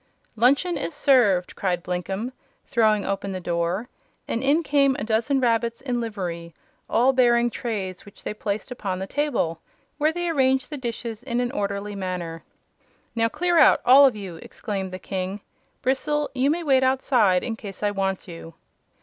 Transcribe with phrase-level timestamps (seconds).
[0.35, 2.31] "Luncheon is served!" cried Blinkem,
[2.65, 3.87] throwing open the door,
[4.27, 6.55] and in came a dozen rabbits in livery,
[6.89, 9.61] all bearing trays which they placed upon the table,
[9.99, 12.43] where they arranged the dishes in an orderly manner.
[13.13, 15.39] "Now clear out all of you!" exclaimed the King.
[15.83, 18.55] "Bristle, you may wait outside, in case I want you."